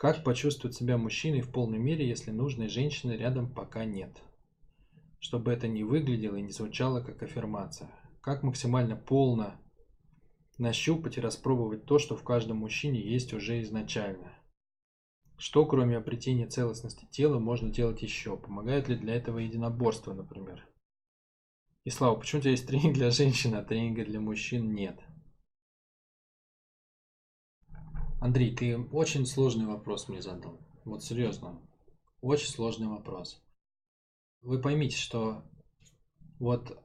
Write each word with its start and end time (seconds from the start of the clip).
Как 0.00 0.24
почувствовать 0.24 0.74
себя 0.74 0.96
мужчиной 0.96 1.42
в 1.42 1.52
полной 1.52 1.76
мере, 1.76 2.08
если 2.08 2.30
нужной 2.30 2.68
женщины 2.68 3.12
рядом 3.12 3.52
пока 3.52 3.84
нет? 3.84 4.22
Чтобы 5.18 5.52
это 5.52 5.68
не 5.68 5.84
выглядело 5.84 6.36
и 6.36 6.40
не 6.40 6.52
звучало 6.52 7.02
как 7.02 7.22
аффирмация. 7.22 7.90
Как 8.22 8.42
максимально 8.42 8.96
полно 8.96 9.60
нащупать 10.56 11.18
и 11.18 11.20
распробовать 11.20 11.84
то, 11.84 11.98
что 11.98 12.16
в 12.16 12.22
каждом 12.22 12.56
мужчине 12.56 12.98
есть 12.98 13.34
уже 13.34 13.60
изначально. 13.60 14.32
Что, 15.36 15.66
кроме 15.66 15.98
обретения 15.98 16.46
целостности 16.46 17.06
тела, 17.10 17.38
можно 17.38 17.68
делать 17.68 18.00
еще? 18.00 18.38
Помогает 18.38 18.88
ли 18.88 18.96
для 18.96 19.16
этого 19.16 19.36
единоборство, 19.36 20.14
например? 20.14 20.66
И 21.84 21.90
Слава, 21.90 22.16
почему 22.18 22.38
у 22.38 22.42
тебя 22.42 22.52
есть 22.52 22.66
тренинг 22.66 22.94
для 22.94 23.10
женщин, 23.10 23.54
а 23.54 23.62
тренинга 23.62 24.06
для 24.06 24.18
мужчин 24.18 24.72
нет? 24.72 24.98
Андрей, 28.20 28.54
ты 28.54 28.78
очень 28.78 29.24
сложный 29.24 29.64
вопрос 29.64 30.08
мне 30.08 30.20
задал. 30.20 30.60
Вот 30.84 31.02
серьезно. 31.02 31.58
Очень 32.20 32.50
сложный 32.50 32.88
вопрос. 32.88 33.42
Вы 34.42 34.60
поймите, 34.60 34.96
что 34.96 35.42
вот 36.38 36.78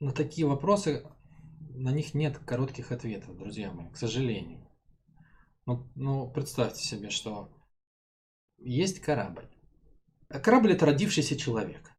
на 0.00 0.12
такие 0.12 0.46
вопросы, 0.46 1.06
на 1.74 1.92
них 1.92 2.14
нет 2.14 2.38
коротких 2.38 2.90
ответов, 2.90 3.36
друзья 3.36 3.70
мои, 3.70 3.90
к 3.90 3.98
сожалению. 3.98 4.66
Ну, 5.66 5.90
ну 5.94 6.30
представьте 6.30 6.82
себе, 6.82 7.10
что 7.10 7.50
есть 8.56 9.00
корабль. 9.00 9.50
А 10.30 10.40
корабль 10.40 10.72
это 10.72 10.86
родившийся 10.86 11.36
человек. 11.36 11.92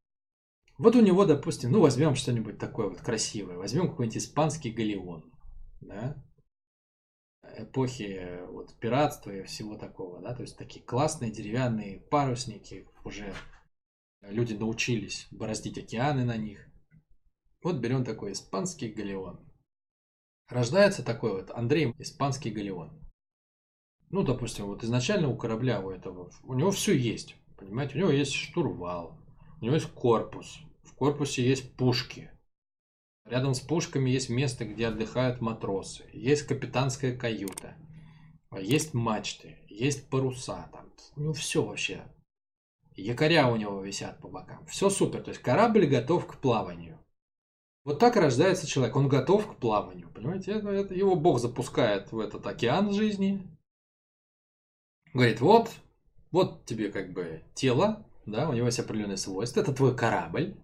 Вот 0.80 0.96
у 0.96 1.02
него, 1.02 1.26
допустим, 1.26 1.72
ну 1.72 1.82
возьмем 1.82 2.16
что-нибудь 2.16 2.58
такое 2.58 2.90
вот 2.90 3.02
красивое, 3.02 3.58
возьмем 3.58 3.90
какой-нибудь 3.90 4.18
испанский 4.18 4.72
галеон, 4.72 5.32
да, 5.82 6.24
эпохи 7.58 8.42
вот 8.50 8.74
пиратства 8.80 9.32
и 9.32 9.44
всего 9.44 9.78
такого, 9.78 10.22
да, 10.22 10.34
то 10.34 10.42
есть 10.42 10.58
такие 10.58 10.84
классные 10.84 11.32
деревянные 11.32 12.00
парусники, 12.00 12.88
уже 13.04 13.34
люди 14.22 14.54
научились 14.54 15.28
бороздить 15.32 15.78
океаны 15.78 16.26
на 16.26 16.38
них. 16.38 16.68
Вот 17.64 17.78
берем 17.78 18.04
такой 18.04 18.34
испанский 18.34 18.90
галеон. 18.90 19.40
Рождается 20.50 21.04
такой 21.04 21.34
вот 21.34 21.52
Андрей 21.52 21.94
испанский 22.00 22.52
галеон. 22.52 22.92
Ну, 24.10 24.24
допустим, 24.24 24.68
вот 24.68 24.84
изначально 24.84 25.28
у 25.28 25.36
корабля 25.36 25.82
у 25.82 25.90
этого, 25.90 26.32
у 26.44 26.54
него 26.54 26.72
все 26.72 26.98
есть, 26.98 27.36
понимаете, 27.58 27.96
у 27.96 28.00
него 28.00 28.12
есть 28.12 28.34
штурвал, 28.34 29.20
у 29.60 29.66
него 29.66 29.76
есть 29.76 29.92
корпус, 29.92 30.60
в 30.84 30.94
корпусе 30.96 31.46
есть 31.46 31.76
пушки. 31.76 32.32
Рядом 33.30 33.54
с 33.54 33.60
пушками 33.60 34.10
есть 34.10 34.30
место, 34.30 34.64
где 34.66 34.88
отдыхают 34.88 35.42
матросы. 35.42 36.06
Есть 36.14 36.44
капитанская 36.44 37.16
каюта. 37.16 37.76
Есть 38.58 38.94
мачты. 38.94 39.58
Есть 39.68 40.10
паруса. 40.10 40.70
Там, 40.72 40.94
ну, 41.18 41.34
все 41.34 41.64
вообще. 41.64 42.04
Якоря 42.96 43.48
у 43.50 43.58
него 43.58 43.82
висят 43.82 44.20
по 44.22 44.30
бокам. 44.30 44.66
Все 44.68 44.90
супер. 44.90 45.22
То 45.22 45.30
есть 45.30 45.42
корабль 45.42 45.86
готов 45.88 46.26
к 46.26 46.38
плаванию. 46.38 46.98
Вот 47.84 48.00
так 48.00 48.16
рождается 48.16 48.66
человек. 48.66 48.96
Он 48.96 49.10
готов 49.10 49.56
к 49.56 49.60
плаванию. 49.60 50.10
Понимаете? 50.10 50.54
Это, 50.54 50.70
это 50.70 50.94
его 50.94 51.16
Бог 51.16 51.40
запускает 51.40 52.14
в 52.14 52.20
этот 52.20 52.48
океан 52.48 52.94
жизни. 52.94 53.46
Говорит, 55.14 55.42
вот, 55.42 55.72
вот 56.32 56.66
тебе 56.66 56.92
как 56.92 57.12
бы 57.12 57.44
тело, 57.54 58.06
да, 58.26 58.50
у 58.50 58.54
него 58.54 58.68
есть 58.68 58.80
определенные 58.80 59.18
свойства. 59.18 59.62
Это 59.62 59.74
твой 59.74 59.96
корабль. 59.96 60.56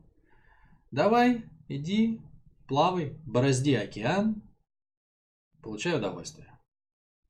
Давай, 0.91 1.45
иди, 1.67 2.21
плавай, 2.67 3.17
борозди 3.25 3.73
океан, 3.73 4.41
получай 5.61 5.97
удовольствие. 5.97 6.49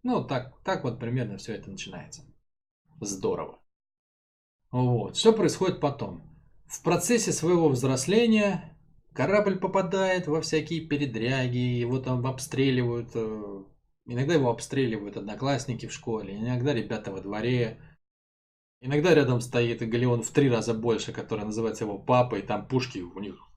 Ну, 0.03 0.23
так, 0.23 0.61
так 0.63 0.83
вот 0.83 0.99
примерно 0.99 1.37
все 1.37 1.53
это 1.53 1.69
начинается. 1.69 2.23
Здорово. 2.99 3.59
Вот. 4.71 5.15
Что 5.15 5.33
происходит 5.33 5.79
потом? 5.79 6.23
В 6.65 6.81
процессе 6.83 7.31
своего 7.31 7.69
взросления 7.69 8.77
корабль 9.13 9.57
попадает 9.57 10.27
во 10.27 10.41
всякие 10.41 10.81
передряги, 10.81 11.57
его 11.57 11.99
там 11.99 12.25
обстреливают. 12.25 13.11
Э, 13.13 13.63
иногда 14.05 14.33
его 14.33 14.49
обстреливают 14.49 15.15
одноклассники 15.15 15.85
в 15.85 15.93
школе, 15.93 16.37
иногда 16.37 16.73
ребята 16.73 17.11
во 17.11 17.21
дворе. 17.21 17.79
Иногда 18.81 19.13
рядом 19.15 19.39
стоит 19.39 19.87
галеон 19.87 20.23
в 20.23 20.31
три 20.31 20.49
раза 20.49 20.73
больше, 20.73 21.13
который 21.13 21.45
называется 21.45 21.85
его 21.85 21.97
папой, 21.97 22.41
там 22.41 22.67
пушки 22.67 22.99
у 22.99 23.19
них 23.19 23.52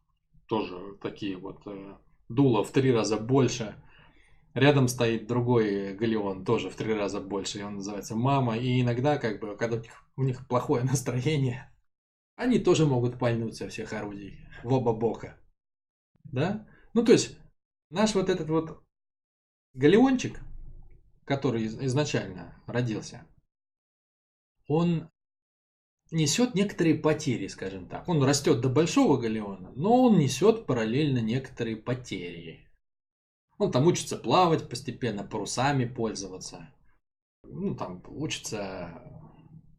тоже 0.46 0.96
такие 1.02 1.36
вот 1.36 1.66
э, 1.66 1.96
дула 2.28 2.64
в 2.64 2.70
три 2.70 2.92
раза 2.92 3.18
больше. 3.18 3.74
Рядом 4.54 4.88
стоит 4.88 5.26
другой 5.26 5.94
галеон, 5.94 6.44
тоже 6.44 6.70
в 6.70 6.76
три 6.76 6.94
раза 6.94 7.20
больше, 7.20 7.58
и 7.58 7.62
он 7.62 7.76
называется 7.76 8.16
«Мама». 8.16 8.56
И 8.56 8.80
иногда, 8.80 9.18
как 9.18 9.38
бы, 9.40 9.56
когда 9.56 9.76
у 9.76 9.80
них, 9.80 10.04
у 10.16 10.22
них 10.22 10.48
плохое 10.48 10.82
настроение, 10.90 11.70
они 12.36 12.58
тоже 12.58 12.86
могут 12.86 13.18
пальнуть 13.18 13.56
со 13.56 13.68
всех 13.68 13.92
орудий 13.92 14.38
в 14.62 14.72
оба 14.72 14.92
бока. 14.92 15.38
Да? 16.24 16.66
Ну, 16.94 17.04
то 17.04 17.12
есть, 17.12 17.38
наш 17.90 18.14
вот 18.14 18.28
этот 18.28 18.48
вот 18.48 18.82
галеончик, 19.74 20.40
который 21.24 21.66
изначально 21.66 22.62
родился, 22.66 23.26
он 24.68 25.10
несет 26.16 26.54
некоторые 26.54 26.96
потери, 26.96 27.46
скажем 27.46 27.86
так. 27.86 28.08
Он 28.08 28.22
растет 28.22 28.60
до 28.60 28.68
большого 28.68 29.16
галеона, 29.16 29.72
но 29.76 30.02
он 30.04 30.18
несет 30.18 30.66
параллельно 30.66 31.18
некоторые 31.18 31.76
потери. 31.76 32.66
Он 33.58 33.70
там 33.70 33.86
учится 33.86 34.16
плавать 34.16 34.68
постепенно, 34.68 35.22
парусами 35.22 35.84
пользоваться. 35.84 36.68
Ну, 37.44 37.74
там 37.74 38.02
учится 38.08 39.02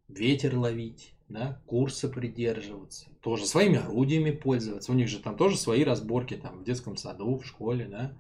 ветер 0.08 0.58
ловить, 0.58 1.14
да, 1.28 1.62
курсы 1.68 2.10
придерживаться, 2.10 3.10
тоже 3.22 3.46
своими 3.46 3.78
орудиями 3.78 4.32
пользоваться. 4.32 4.92
У 4.92 4.96
них 4.96 5.10
же 5.10 5.20
там 5.20 5.36
тоже 5.36 5.58
свои 5.58 5.84
разборки 5.84 6.36
там 6.36 6.60
в 6.60 6.64
детском 6.64 6.96
саду, 6.96 7.38
в 7.38 7.46
школе, 7.46 7.86
да. 7.86 8.18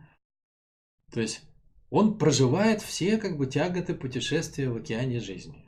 То 1.11 1.22
есть 1.22 1.41
он 1.89 2.17
проживает 2.17 2.81
все 2.81 3.17
как 3.17 3.38
бы 3.38 3.47
тяготы 3.47 3.95
путешествия 3.95 4.69
в 4.69 4.75
океане 4.75 5.19
жизни. 5.19 5.66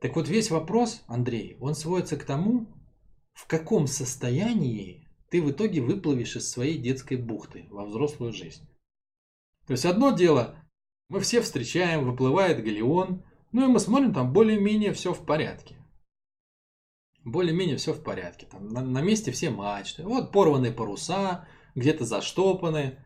Так 0.00 0.14
вот 0.14 0.28
весь 0.28 0.50
вопрос, 0.50 1.02
Андрей, 1.06 1.56
он 1.60 1.74
сводится 1.74 2.16
к 2.16 2.24
тому, 2.24 2.66
в 3.32 3.46
каком 3.46 3.86
состоянии 3.86 5.08
ты 5.30 5.42
в 5.42 5.50
итоге 5.50 5.80
выплывешь 5.80 6.36
из 6.36 6.50
своей 6.50 6.78
детской 6.78 7.16
бухты 7.16 7.66
во 7.70 7.84
взрослую 7.84 8.32
жизнь. 8.32 8.68
То 9.66 9.72
есть 9.72 9.84
одно 9.84 10.12
дело, 10.12 10.56
мы 11.08 11.20
все 11.20 11.40
встречаем, 11.40 12.04
выплывает 12.04 12.62
галеон, 12.62 13.24
ну 13.52 13.64
и 13.64 13.68
мы 13.68 13.80
смотрим, 13.80 14.14
там 14.14 14.32
более-менее 14.32 14.92
все 14.92 15.12
в 15.12 15.24
порядке. 15.24 15.76
Более-менее 17.24 17.76
все 17.76 17.92
в 17.92 18.02
порядке. 18.02 18.46
Там 18.46 18.68
на, 18.68 18.80
на 18.80 19.02
месте 19.02 19.32
все 19.32 19.50
мачты. 19.50 20.04
Вот 20.04 20.32
порванные 20.32 20.72
паруса, 20.72 21.46
где-то 21.74 22.04
заштопаны, 22.04 22.98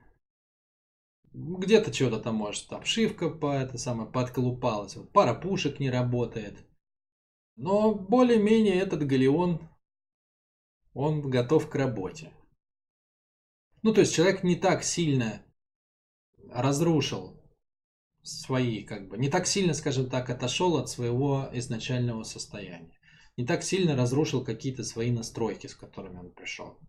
где-то 1.32 1.92
что-то 1.92 2.20
там 2.20 2.34
может 2.36 2.72
обшивка 2.72 3.31
по 3.31 3.52
это 3.52 3.78
самое 3.78 4.08
подколупалась, 4.08 4.97
вот 4.97 5.10
пара 5.10 5.34
пушек 5.34 5.81
не 5.81 5.91
работает. 5.91 6.58
Но 7.62 7.95
более-менее 7.95 8.75
этот 8.75 9.06
галеон, 9.06 9.61
он 10.95 11.21
готов 11.21 11.71
к 11.71 11.77
работе. 11.77 12.33
Ну, 13.83 13.95
то 13.95 14.00
есть 14.00 14.12
человек 14.12 14.43
не 14.43 14.56
так 14.56 14.83
сильно 14.83 15.47
разрушил 16.50 17.41
свои, 18.25 18.83
как 18.83 19.09
бы, 19.09 19.17
не 19.17 19.28
так 19.28 19.47
сильно, 19.47 19.75
скажем 19.75 20.11
так, 20.11 20.28
отошел 20.28 20.77
от 20.77 20.89
своего 20.89 21.49
изначального 21.53 22.25
состояния. 22.25 22.99
Не 23.37 23.47
так 23.47 23.62
сильно 23.62 23.94
разрушил 23.94 24.44
какие-то 24.44 24.83
свои 24.83 25.12
настройки, 25.12 25.69
с 25.69 25.77
которыми 25.77 26.19
он 26.19 26.33
пришел. 26.33 26.81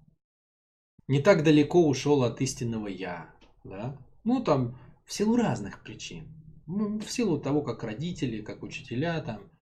Не 1.08 1.22
так 1.22 1.44
далеко 1.44 1.88
ушел 1.88 2.24
от 2.24 2.42
истинного 2.42 2.88
я, 2.88 3.32
да? 3.64 3.96
Ну, 4.24 4.44
там, 4.44 4.80
в 5.06 5.14
силу 5.14 5.36
разных 5.36 5.84
причин. 5.84 6.34
В 6.66 7.08
силу 7.08 7.40
того, 7.40 7.62
как 7.62 7.84
родители, 7.84 8.42
как 8.42 8.64
учителя, 8.64 9.22
там, 9.22 9.53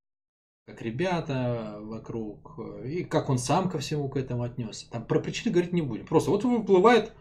как 0.71 0.81
ребята 0.81 1.77
вокруг, 1.81 2.57
и 2.85 3.03
как 3.03 3.29
он 3.29 3.38
сам 3.38 3.69
ко 3.69 3.79
всему 3.79 4.09
к 4.09 4.15
этому 4.15 4.44
отнесся. 4.44 4.89
Там 4.89 5.06
про 5.06 5.19
причины 5.19 5.51
говорить 5.51 5.73
не 5.73 5.81
будем. 5.81 6.07
Просто 6.07 6.31
вот 6.31 6.44
выплывает 6.44 7.13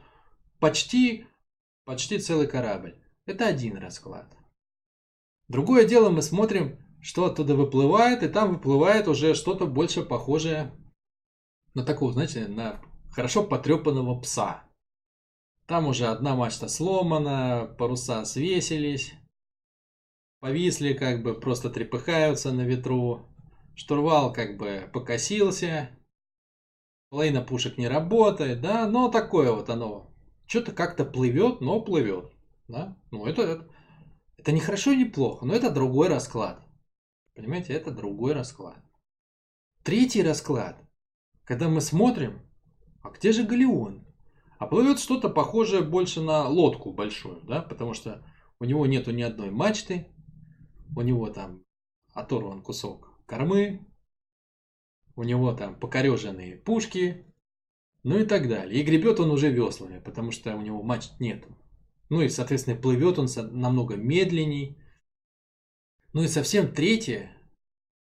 почти, 0.60 1.26
почти 1.84 2.18
целый 2.18 2.46
корабль. 2.46 2.96
Это 3.26 3.46
один 3.46 3.76
расклад. 3.76 4.36
Другое 5.48 5.84
дело, 5.84 6.10
мы 6.10 6.22
смотрим, 6.22 6.78
что 7.02 7.24
оттуда 7.24 7.56
выплывает, 7.56 8.22
и 8.22 8.28
там 8.28 8.54
выплывает 8.54 9.08
уже 9.08 9.34
что-то 9.34 9.66
больше 9.66 10.02
похожее 10.02 10.72
на 11.74 11.84
такого, 11.84 12.12
знаете, 12.12 12.46
на 12.46 12.80
хорошо 13.10 13.42
потрепанного 13.42 14.20
пса. 14.20 14.62
Там 15.66 15.88
уже 15.88 16.06
одна 16.06 16.36
мачта 16.36 16.68
сломана, 16.68 17.74
паруса 17.78 18.24
свесились, 18.24 19.12
повисли, 20.40 20.94
как 20.94 21.22
бы 21.22 21.34
просто 21.34 21.68
трепыхаются 21.70 22.52
на 22.52 22.62
ветру. 22.62 23.26
Штурвал 23.80 24.30
как 24.30 24.58
бы 24.58 24.90
покосился. 24.92 25.88
Половина 27.08 27.40
пушек 27.40 27.78
не 27.78 27.88
работает, 27.88 28.60
да, 28.60 28.86
но 28.86 29.08
такое 29.08 29.52
вот 29.52 29.70
оно. 29.70 30.14
Что-то 30.44 30.72
как-то 30.72 31.06
плывет, 31.06 31.62
но 31.62 31.80
плывет. 31.80 32.30
Да? 32.68 32.94
Ну, 33.10 33.24
это, 33.24 33.40
это, 33.40 33.68
это 34.36 34.52
не 34.52 34.60
хорошо 34.60 34.90
и 34.90 34.98
не 34.98 35.06
плохо, 35.06 35.46
но 35.46 35.54
это 35.54 35.70
другой 35.70 36.08
расклад. 36.08 36.62
Понимаете, 37.34 37.72
это 37.72 37.90
другой 37.90 38.34
расклад. 38.34 38.76
Третий 39.82 40.22
расклад, 40.22 40.76
когда 41.44 41.70
мы 41.70 41.80
смотрим, 41.80 42.42
а 43.00 43.08
где 43.08 43.32
же 43.32 43.44
галеон? 43.44 44.06
А 44.58 44.66
плывет 44.66 44.98
что-то 44.98 45.30
похожее 45.30 45.80
больше 45.80 46.20
на 46.20 46.46
лодку 46.46 46.92
большую, 46.92 47.40
да, 47.44 47.62
потому 47.62 47.94
что 47.94 48.22
у 48.58 48.66
него 48.66 48.84
нету 48.84 49.10
ни 49.10 49.22
одной 49.22 49.50
мачты, 49.50 50.06
у 50.94 51.00
него 51.00 51.30
там 51.30 51.64
оторван 52.12 52.60
кусок 52.60 53.09
кормы, 53.30 53.86
у 55.14 55.22
него 55.22 55.52
там 55.52 55.78
покореженные 55.78 56.56
пушки, 56.56 57.24
ну 58.02 58.18
и 58.18 58.24
так 58.24 58.48
далее. 58.48 58.80
И 58.80 58.84
гребет 58.84 59.20
он 59.20 59.30
уже 59.30 59.50
веслами, 59.50 60.00
потому 60.00 60.32
что 60.32 60.56
у 60.56 60.62
него 60.62 60.82
мачт 60.82 61.20
нету. 61.20 61.56
Ну 62.08 62.22
и, 62.22 62.28
соответственно, 62.28 62.76
плывет 62.76 63.20
он 63.20 63.28
намного 63.52 63.94
медленней. 63.96 64.76
Ну 66.12 66.24
и 66.24 66.28
совсем 66.28 66.74
третье, 66.74 67.30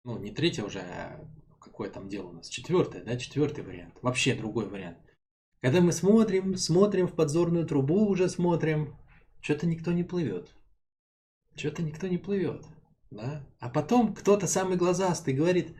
ну 0.03 0.19
не 0.19 0.31
третье 0.31 0.63
уже, 0.63 0.79
а 0.79 1.25
какое 1.61 1.89
там 1.89 2.09
дело 2.09 2.27
у 2.27 2.33
нас, 2.33 2.49
четвертое, 2.49 3.01
да, 3.05 3.15
четвертый 3.15 3.63
вариант, 3.63 3.95
вообще 4.01 4.35
другой 4.35 4.67
вариант. 4.67 4.97
Когда 5.61 5.79
мы 5.79 5.93
смотрим, 5.93 6.57
смотрим 6.57 7.07
в 7.07 7.15
подзорную 7.15 7.65
трубу, 7.65 8.09
уже 8.09 8.27
смотрим, 8.27 8.97
что-то 9.39 9.67
никто 9.67 9.93
не 9.93 10.03
плывет. 10.03 10.51
Что-то 11.55 11.81
никто 11.81 12.07
не 12.07 12.17
плывет. 12.17 12.65
Да? 13.13 13.45
А 13.59 13.69
потом 13.69 14.13
кто-то 14.13 14.47
самый 14.47 14.77
глазастый 14.77 15.33
говорит, 15.33 15.75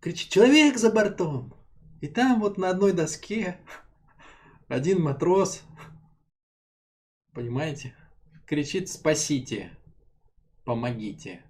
кричит, 0.00 0.30
человек 0.30 0.76
за 0.76 0.92
бортом. 0.92 1.54
И 2.00 2.08
там 2.08 2.40
вот 2.40 2.58
на 2.58 2.70
одной 2.70 2.92
доске 2.92 3.60
один 4.68 5.02
матрос, 5.02 5.62
понимаете, 7.32 7.94
кричит, 8.46 8.88
спасите, 8.88 9.70
помогите. 10.64 11.44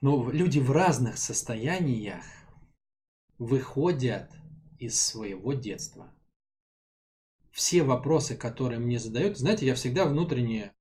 Но 0.00 0.30
люди 0.30 0.58
в 0.58 0.70
разных 0.70 1.18
состояниях 1.18 2.24
выходят 3.38 4.30
из 4.78 5.00
своего 5.00 5.54
детства 5.54 6.12
все 7.52 7.82
вопросы, 7.82 8.36
которые 8.36 8.78
мне 8.78 8.98
задают, 8.98 9.38
знаете, 9.38 9.66
я 9.66 9.74
всегда 9.74 10.06
внутренне, 10.06 10.72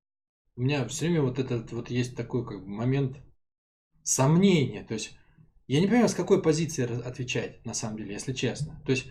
у 0.56 0.62
меня 0.62 0.88
все 0.88 1.06
время 1.06 1.22
вот 1.22 1.40
этот 1.40 1.72
вот 1.72 1.90
есть 1.90 2.16
такой 2.16 2.46
как 2.46 2.62
бы 2.62 2.68
момент 2.68 3.18
сомнения, 4.10 4.84
то 4.84 4.96
есть 4.96 5.16
я 5.68 5.80
не 5.80 5.88
понимаю, 5.88 6.10
с 6.10 6.16
какой 6.16 6.42
позиции 6.42 6.84
отвечать, 6.84 7.64
на 7.66 7.74
самом 7.74 7.98
деле, 7.98 8.14
если 8.14 8.34
честно. 8.34 8.82
То 8.86 8.92
есть 8.92 9.06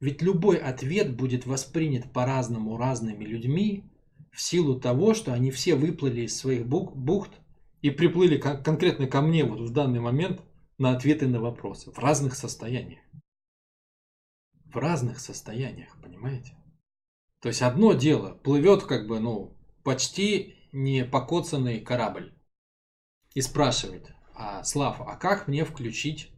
ведь 0.00 0.22
любой 0.22 0.56
ответ 0.56 1.16
будет 1.16 1.46
воспринят 1.46 2.12
по-разному 2.12 2.76
разными 2.76 3.24
людьми 3.24 3.84
в 4.30 4.40
силу 4.40 4.80
того, 4.80 5.14
что 5.14 5.34
они 5.34 5.50
все 5.50 5.74
выплыли 5.74 6.22
из 6.22 6.38
своих 6.38 6.66
бухт 6.66 7.32
и 7.82 7.90
приплыли 7.90 8.38
конкретно 8.38 9.08
ко 9.08 9.20
мне 9.20 9.44
вот 9.44 9.60
в 9.60 9.72
данный 9.72 10.00
момент 10.00 10.42
на 10.78 10.92
ответы 10.92 11.26
на 11.26 11.40
вопросы 11.40 11.90
в 11.90 11.98
разных 11.98 12.34
состояниях. 12.36 13.02
В 14.64 14.76
разных 14.76 15.18
состояниях, 15.18 15.96
понимаете? 16.00 16.54
То 17.40 17.48
есть 17.48 17.62
одно 17.62 17.94
дело, 17.94 18.34
плывет 18.34 18.84
как 18.84 19.08
бы, 19.08 19.18
ну, 19.18 19.56
почти 19.82 20.54
не 20.72 21.04
покоцанный 21.04 21.80
корабль. 21.80 22.32
И 23.34 23.40
спрашивает, 23.42 24.12
а, 24.40 24.64
Слав, 24.64 25.00
а 25.00 25.16
как 25.16 25.48
мне 25.48 25.64
включить 25.64 26.32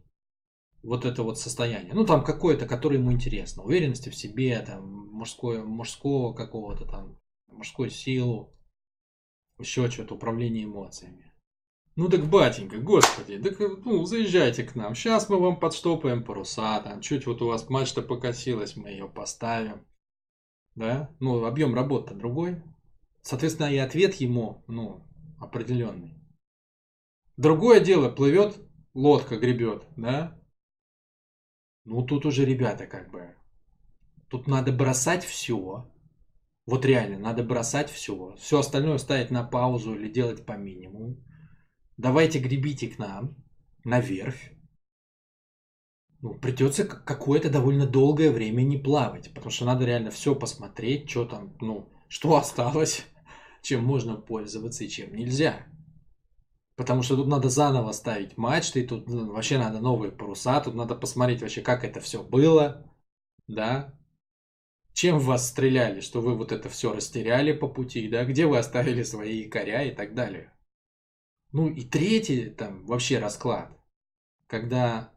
вот 0.81 1.05
это 1.05 1.23
вот 1.23 1.39
состояние? 1.39 1.93
Ну, 1.93 2.05
там 2.05 2.23
какое-то, 2.23 2.65
которое 2.67 2.97
ему 2.97 3.13
интересно. 3.13 3.63
Уверенности 3.63 4.09
в 4.09 4.15
себе, 4.15 4.59
там, 4.59 5.07
мужское, 5.11 5.63
мужского 5.63 6.33
какого-то 6.33 6.85
там, 6.85 7.17
мужскую 7.47 7.89
силу, 7.89 8.53
еще 9.57 9.89
что-то, 9.89 10.15
управление 10.15 10.65
эмоциями. 10.65 11.33
Ну 11.95 12.09
так, 12.09 12.25
батенька, 12.25 12.77
господи, 12.79 13.37
так, 13.37 13.59
ну, 13.85 14.03
заезжайте 14.05 14.63
к 14.63 14.75
нам. 14.75 14.95
Сейчас 14.95 15.29
мы 15.29 15.39
вам 15.39 15.59
подштопаем 15.59 16.23
паруса, 16.23 16.81
там, 16.81 16.99
чуть 16.99 17.25
вот 17.25 17.41
у 17.41 17.47
вас 17.47 17.69
мачта 17.69 18.01
покосилась, 18.01 18.75
мы 18.75 18.89
ее 18.89 19.07
поставим 19.07 19.85
да, 20.75 21.09
ну, 21.19 21.45
объем 21.45 21.75
работы 21.75 22.15
другой, 22.15 22.61
соответственно, 23.21 23.67
и 23.67 23.77
ответ 23.77 24.15
ему, 24.15 24.63
ну, 24.67 25.05
определенный. 25.39 26.22
Другое 27.37 27.79
дело, 27.79 28.09
плывет, 28.09 28.57
лодка 28.93 29.37
гребет, 29.37 29.85
да, 29.95 30.39
ну, 31.85 32.03
тут 32.03 32.25
уже, 32.25 32.45
ребята, 32.45 32.85
как 32.87 33.11
бы, 33.11 33.35
тут 34.29 34.47
надо 34.47 34.71
бросать 34.71 35.23
все, 35.25 35.91
вот 36.65 36.85
реально, 36.85 37.17
надо 37.17 37.43
бросать 37.43 37.89
все, 37.89 38.35
все 38.37 38.59
остальное 38.59 38.97
ставить 38.99 39.31
на 39.31 39.43
паузу 39.43 39.95
или 39.95 40.07
делать 40.07 40.45
по 40.45 40.53
минимуму. 40.53 41.17
Давайте 41.97 42.39
гребите 42.39 42.87
к 42.87 42.97
нам, 42.99 43.35
на 43.83 43.99
верфь, 43.99 44.53
ну, 46.23 46.35
придется 46.35 46.85
какое-то 46.85 47.49
довольно 47.49 47.85
долгое 47.85 48.31
время 48.31 48.61
не 48.61 48.77
плавать, 48.77 49.33
потому 49.33 49.51
что 49.51 49.65
надо 49.65 49.83
реально 49.83 50.09
все 50.09 50.33
посмотреть, 50.33 51.09
что 51.09 51.25
там, 51.25 51.53
ну, 51.59 51.89
что 52.07 52.37
осталось, 52.37 53.05
чем 53.61 53.83
можно 53.83 54.15
пользоваться 54.15 54.85
и 54.85 54.89
чем 54.89 55.13
нельзя. 55.13 55.67
Потому 56.75 57.03
что 57.03 57.15
тут 57.15 57.27
надо 57.27 57.49
заново 57.49 57.91
ставить 57.91 58.37
мачты, 58.37 58.85
тут 58.85 59.07
ну, 59.07 59.31
вообще 59.31 59.57
надо 59.57 59.79
новые 59.79 60.11
паруса, 60.11 60.59
тут 60.59 60.73
надо 60.73 60.95
посмотреть 60.95 61.41
вообще, 61.41 61.61
как 61.61 61.83
это 61.83 61.99
все 61.99 62.23
было, 62.23 62.91
да, 63.47 63.93
чем 64.93 65.19
вас 65.19 65.49
стреляли, 65.49 66.01
что 66.01 66.21
вы 66.21 66.35
вот 66.35 66.51
это 66.51 66.69
все 66.69 66.93
растеряли 66.93 67.51
по 67.51 67.67
пути, 67.67 68.07
да, 68.07 68.25
где 68.25 68.47
вы 68.47 68.57
оставили 68.57 69.03
свои 69.03 69.43
якоря 69.43 69.83
и 69.83 69.91
так 69.91 70.15
далее. 70.15 70.51
Ну 71.51 71.69
и 71.69 71.83
третий 71.83 72.49
там 72.49 72.85
вообще 72.85 73.19
расклад, 73.19 73.71
когда 74.47 75.13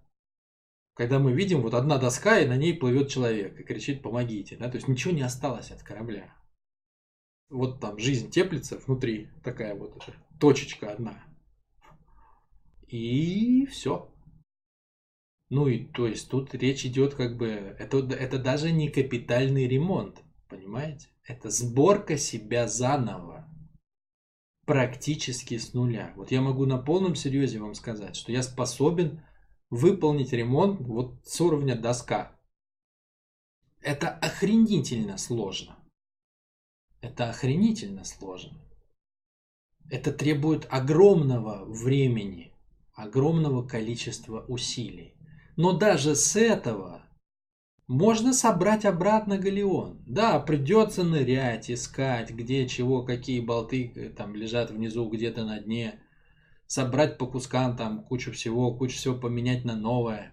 когда 0.96 1.18
мы 1.18 1.32
видим 1.32 1.60
вот 1.60 1.74
одна 1.74 1.98
доска, 1.98 2.40
и 2.40 2.48
на 2.48 2.56
ней 2.56 2.72
плывет 2.72 3.10
человек 3.10 3.60
и 3.60 3.62
кричит 3.62 4.02
«помогите». 4.02 4.56
Да? 4.56 4.70
То 4.70 4.76
есть 4.76 4.88
ничего 4.88 5.12
не 5.12 5.20
осталось 5.20 5.70
от 5.70 5.82
корабля. 5.82 6.34
Вот 7.50 7.80
там 7.80 7.98
жизнь 7.98 8.30
теплится 8.30 8.78
внутри, 8.78 9.28
такая 9.44 9.74
вот 9.74 10.02
точечка 10.40 10.92
одна. 10.92 11.22
И 12.88 13.66
все. 13.66 14.12
Ну 15.48 15.68
и 15.68 15.84
то 15.84 16.06
есть 16.06 16.28
тут 16.28 16.54
речь 16.54 16.84
идет 16.84 17.14
как 17.14 17.36
бы, 17.36 17.48
это, 17.48 17.98
это 17.98 18.38
даже 18.38 18.72
не 18.72 18.88
капитальный 18.88 19.68
ремонт, 19.68 20.22
понимаете? 20.48 21.08
Это 21.24 21.50
сборка 21.50 22.16
себя 22.16 22.66
заново, 22.66 23.48
практически 24.66 25.56
с 25.56 25.72
нуля. 25.72 26.12
Вот 26.16 26.30
я 26.32 26.42
могу 26.42 26.66
на 26.66 26.78
полном 26.78 27.14
серьезе 27.14 27.60
вам 27.60 27.74
сказать, 27.74 28.16
что 28.16 28.32
я 28.32 28.42
способен 28.42 29.22
выполнить 29.70 30.32
ремонт 30.32 30.80
вот 30.80 31.20
с 31.24 31.40
уровня 31.40 31.76
доска. 31.76 32.36
Это 33.80 34.10
охренительно 34.10 35.16
сложно. 35.16 35.78
Это 37.00 37.30
охренительно 37.30 38.04
сложно. 38.04 38.60
Это 39.88 40.12
требует 40.12 40.66
огромного 40.68 41.64
времени, 41.64 42.52
огромного 42.96 43.62
количества 43.62 44.44
усилий. 44.48 45.14
Но 45.56 45.72
даже 45.72 46.16
с 46.16 46.34
этого 46.34 47.02
можно 47.86 48.32
собрать 48.32 48.84
обратно 48.84 49.38
галеон. 49.38 50.02
Да, 50.06 50.40
придется 50.40 51.04
нырять, 51.04 51.70
искать, 51.70 52.30
где, 52.30 52.66
чего, 52.66 53.04
какие 53.04 53.40
болты 53.40 53.92
э, 53.94 54.08
там 54.10 54.34
лежат 54.34 54.70
внизу, 54.70 55.08
где-то 55.08 55.44
на 55.44 55.60
дне 55.60 56.00
собрать 56.66 57.16
по 57.16 57.26
кускам 57.26 57.76
там 57.76 58.02
кучу 58.02 58.32
всего, 58.32 58.74
кучу 58.76 58.96
всего 58.96 59.14
поменять 59.14 59.64
на 59.64 59.76
новое. 59.76 60.32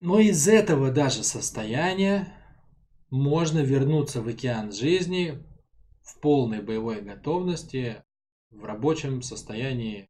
Но 0.00 0.18
из 0.20 0.48
этого 0.48 0.90
даже 0.90 1.22
состояния 1.22 2.32
можно 3.10 3.58
вернуться 3.58 4.22
в 4.22 4.28
океан 4.28 4.72
жизни 4.72 5.42
в 6.02 6.18
полной 6.20 6.62
боевой 6.62 7.02
готовности, 7.02 8.02
в 8.50 8.64
рабочем 8.64 9.22
состоянии 9.22 10.08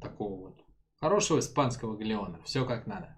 такого 0.00 0.48
вот 0.48 0.66
хорошего 1.00 1.38
испанского 1.38 1.96
галеона. 1.96 2.40
Все 2.44 2.64
как 2.64 2.86
надо. 2.86 3.16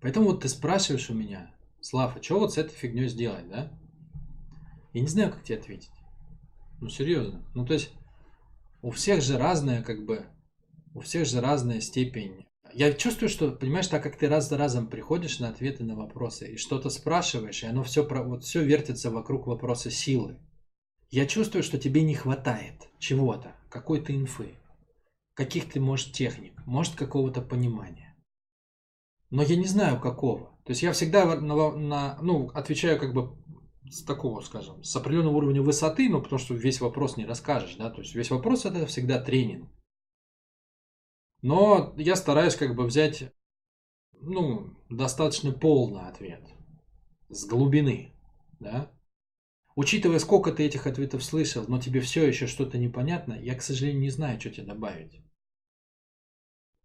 Поэтому 0.00 0.26
вот 0.26 0.42
ты 0.42 0.48
спрашиваешь 0.48 1.10
у 1.10 1.14
меня, 1.14 1.54
Слав, 1.80 2.16
а 2.16 2.22
что 2.22 2.38
вот 2.38 2.54
с 2.54 2.58
этой 2.58 2.74
фигней 2.74 3.08
сделать, 3.08 3.48
да? 3.48 3.72
Я 4.92 5.00
не 5.00 5.08
знаю, 5.08 5.32
как 5.32 5.44
тебе 5.44 5.58
ответить. 5.58 5.90
Ну, 6.80 6.88
серьезно. 6.88 7.44
Ну, 7.54 7.66
то 7.66 7.74
есть, 7.74 7.92
у 8.82 8.90
всех 8.90 9.22
же 9.22 9.38
разная, 9.38 9.82
как 9.82 10.04
бы, 10.04 10.26
у 10.94 11.00
всех 11.00 11.26
же 11.26 11.40
разная 11.40 11.80
степень. 11.80 12.46
Я 12.72 12.92
чувствую, 12.92 13.28
что, 13.28 13.50
понимаешь, 13.50 13.88
так 13.88 14.02
как 14.02 14.16
ты 14.16 14.28
раз 14.28 14.48
за 14.48 14.56
разом 14.56 14.88
приходишь 14.88 15.38
на 15.40 15.48
ответы 15.48 15.84
на 15.84 15.96
вопросы 15.96 16.52
и 16.52 16.56
что-то 16.56 16.90
спрашиваешь, 16.90 17.62
и 17.62 17.66
оно 17.66 17.82
все, 17.82 18.06
вот 18.06 18.44
все 18.44 18.62
вертится 18.62 19.10
вокруг 19.10 19.46
вопроса 19.46 19.90
силы. 19.90 20.38
Я 21.10 21.26
чувствую, 21.26 21.62
что 21.62 21.78
тебе 21.78 22.02
не 22.02 22.14
хватает 22.14 22.88
чего-то, 22.98 23.56
какой-то 23.70 24.14
инфы, 24.14 24.57
каких-то, 25.38 25.78
может, 25.78 26.12
техник, 26.12 26.60
может, 26.66 26.96
какого-то 26.96 27.40
понимания. 27.40 28.16
Но 29.30 29.44
я 29.44 29.54
не 29.54 29.66
знаю, 29.66 30.00
какого. 30.00 30.58
То 30.64 30.70
есть 30.70 30.82
я 30.82 30.92
всегда 30.92 31.36
на, 31.36 31.70
на, 31.70 32.18
ну, 32.20 32.48
отвечаю 32.48 32.98
как 32.98 33.14
бы 33.14 33.38
с 33.88 34.02
такого, 34.02 34.40
скажем, 34.40 34.82
с 34.82 34.96
определенного 34.96 35.36
уровня 35.36 35.62
высоты, 35.62 36.08
ну, 36.08 36.20
потому 36.20 36.40
что 36.40 36.54
весь 36.54 36.80
вопрос 36.80 37.16
не 37.16 37.24
расскажешь, 37.24 37.76
да, 37.76 37.88
то 37.88 38.00
есть 38.00 38.16
весь 38.16 38.32
вопрос 38.32 38.64
это 38.64 38.84
всегда 38.86 39.22
тренинг. 39.22 39.70
Но 41.40 41.94
я 41.96 42.16
стараюсь 42.16 42.56
как 42.56 42.74
бы 42.74 42.84
взять, 42.84 43.32
ну, 44.20 44.76
достаточно 44.90 45.52
полный 45.52 46.08
ответ. 46.08 46.42
С 47.28 47.46
глубины, 47.46 48.12
да. 48.58 48.90
Учитывая, 49.76 50.18
сколько 50.18 50.50
ты 50.50 50.64
этих 50.64 50.88
ответов 50.88 51.22
слышал, 51.22 51.64
но 51.68 51.80
тебе 51.80 52.00
все 52.00 52.26
еще 52.26 52.48
что-то 52.48 52.76
непонятно, 52.76 53.34
я, 53.34 53.54
к 53.54 53.62
сожалению, 53.62 54.02
не 54.02 54.10
знаю, 54.10 54.40
что 54.40 54.50
тебе 54.50 54.66
добавить. 54.66 55.22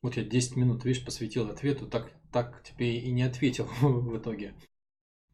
Вот 0.03 0.17
я 0.17 0.23
10 0.23 0.57
минут, 0.57 0.83
видишь, 0.83 1.03
посвятил 1.03 1.49
ответу, 1.49 1.87
так, 1.87 2.11
так 2.31 2.61
тебе 2.63 2.99
и 2.99 3.09
не 3.09 3.23
ответил 3.23 3.65
в 3.81 4.17
итоге 4.17 4.53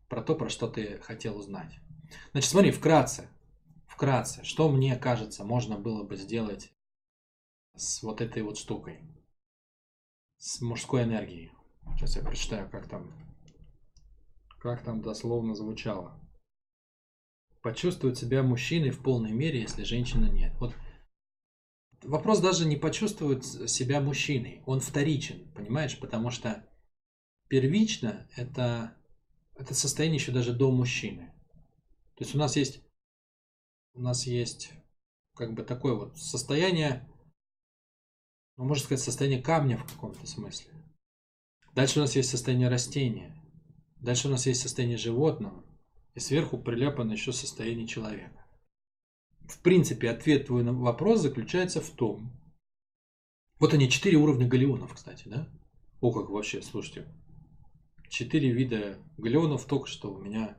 про 0.07 0.21
то, 0.21 0.35
про 0.35 0.47
что 0.47 0.67
ты 0.67 0.99
хотел 0.99 1.37
узнать. 1.37 1.79
Значит, 2.31 2.51
смотри, 2.51 2.71
вкратце, 2.71 3.29
вкратце, 3.87 4.43
что 4.43 4.69
мне 4.69 4.95
кажется, 4.95 5.43
можно 5.43 5.77
было 5.77 6.03
бы 6.03 6.15
сделать 6.17 6.71
с 7.75 8.03
вот 8.03 8.21
этой 8.21 8.43
вот 8.43 8.59
штукой, 8.59 8.99
с 10.37 10.61
мужской 10.61 11.03
энергией. 11.03 11.51
Сейчас 11.95 12.15
я 12.15 12.21
прочитаю, 12.21 12.69
как 12.69 12.87
там, 12.87 13.11
как 14.59 14.83
там 14.83 15.01
дословно 15.01 15.55
звучало. 15.55 16.19
Почувствовать 17.63 18.19
себя 18.19 18.43
мужчиной 18.43 18.91
в 18.91 19.01
полной 19.01 19.31
мере, 19.31 19.61
если 19.61 19.83
женщины 19.83 20.29
нет. 20.29 20.53
Вот 20.59 20.75
вопрос 22.03 22.39
даже 22.39 22.65
не 22.65 22.75
почувствовать 22.75 23.45
себя 23.69 24.01
мужчиной, 24.01 24.61
он 24.65 24.79
вторичен, 24.79 25.51
понимаешь, 25.53 25.99
потому 25.99 26.31
что 26.31 26.65
первично 27.47 28.27
это, 28.35 28.95
это 29.55 29.73
состояние 29.73 30.19
еще 30.19 30.31
даже 30.31 30.53
до 30.53 30.71
мужчины. 30.71 31.33
То 32.15 32.23
есть 32.23 32.35
у 32.35 32.37
нас 32.37 32.55
есть 32.55 32.81
у 33.93 34.01
нас 34.01 34.25
есть 34.25 34.71
как 35.35 35.53
бы 35.53 35.63
такое 35.63 35.93
вот 35.93 36.17
состояние, 36.17 37.07
ну, 38.57 38.65
можно 38.65 38.83
сказать, 38.83 39.03
состояние 39.03 39.41
камня 39.41 39.77
в 39.77 39.83
каком-то 39.83 40.25
смысле. 40.27 40.71
Дальше 41.73 41.99
у 41.99 42.01
нас 42.01 42.15
есть 42.15 42.29
состояние 42.29 42.69
растения. 42.69 43.35
Дальше 43.97 44.27
у 44.27 44.31
нас 44.31 44.45
есть 44.47 44.61
состояние 44.61 44.97
животного. 44.97 45.63
И 46.13 46.19
сверху 46.19 46.57
приляпано 46.57 47.13
еще 47.13 47.31
состояние 47.31 47.87
человека. 47.87 48.38
В 49.49 49.59
принципе, 49.61 50.11
ответ 50.11 50.45
твой 50.45 50.63
на 50.63 50.73
вопрос 50.73 51.21
заключается 51.21 51.81
в 51.81 51.89
том, 51.89 52.31
вот 53.57 53.73
они, 53.73 53.89
четыре 53.89 54.17
уровня 54.17 54.47
галеонов, 54.47 54.93
кстати, 54.93 55.27
да? 55.27 55.49
О, 56.01 56.11
как 56.11 56.29
вообще, 56.29 56.61
слушайте. 56.61 57.05
Четыре 58.09 58.51
вида 58.51 58.99
галеонов 59.17 59.65
только 59.65 59.87
что 59.87 60.13
у 60.13 60.19
меня 60.19 60.55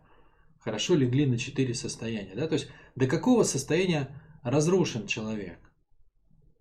хорошо 0.59 0.97
легли 0.97 1.25
на 1.25 1.39
четыре 1.39 1.73
состояния. 1.73 2.35
Да? 2.35 2.49
То 2.49 2.55
есть 2.55 2.69
до 2.97 3.07
какого 3.07 3.45
состояния 3.45 4.21
разрушен 4.43 5.07
человек? 5.07 5.59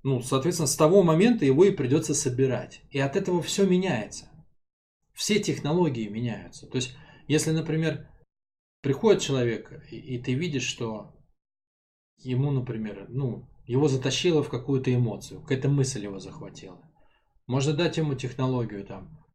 Ну, 0.04 0.22
соответственно, 0.22 0.68
с 0.68 0.76
того 0.76 1.02
момента 1.02 1.46
его 1.46 1.66
и 1.66 1.72
придется 1.72 2.14
собирать. 2.14 2.82
И 2.92 3.00
от 3.00 3.16
этого 3.16 3.42
все 3.42 3.66
меняется. 3.66 4.30
Все 5.14 5.40
технологии 5.40 6.08
меняются. 6.08 6.68
То 6.68 6.78
есть, 6.78 6.96
если, 7.28 7.52
например, 7.52 8.08
приходит 8.82 9.22
человек, 9.22 9.84
и, 9.92 9.98
и 9.98 10.20
ты 10.22 10.36
видишь, 10.36 10.64
что 10.64 11.19
ему, 12.22 12.52
например, 12.52 13.06
ну, 13.10 13.48
его 13.66 13.88
затащило 13.88 14.44
в 14.44 14.50
какую-то 14.50 14.94
эмоцию, 14.94 15.42
какая-то 15.42 15.70
мысль 15.70 16.04
его 16.04 16.20
захватила. 16.20 16.80
Можно 17.48 17.74
дать 17.74 17.98
ему 17.98 18.16
технологию 18.16 18.86
там. 18.86 19.26